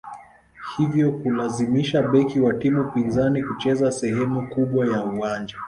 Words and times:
hivyo 0.77 1.11
kulazimisha 1.11 2.01
beki 2.01 2.39
wa 2.39 2.53
timu 2.53 2.83
pinzani 2.91 3.43
kucheza 3.43 3.91
sehemu 3.91 4.49
kubwa 4.49 4.87
ya 4.87 5.03
uwanja 5.05 5.57